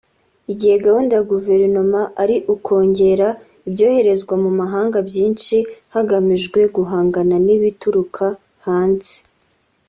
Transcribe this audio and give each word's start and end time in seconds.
Igihe 0.51 0.75
gahunda 0.85 1.11
ya 1.17 1.23
guverinoma 1.33 1.99
ari 2.21 2.37
ukongera 2.53 3.27
ibyoherezwa 3.67 4.33
mu 4.43 4.51
mahanga 4.59 4.97
byinshi 5.09 5.57
hagamijwe 5.95 6.59
guhangana 6.75 7.35
n’ibituruka 7.45 8.25
hanze 8.65 9.15